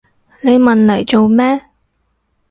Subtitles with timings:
[0.41, 1.61] 你問嚟做咩？